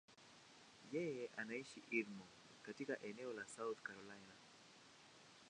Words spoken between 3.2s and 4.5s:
la South Carolina.